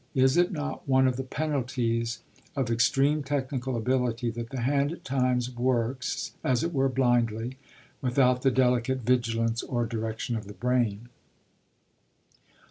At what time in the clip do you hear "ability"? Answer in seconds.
3.77-4.31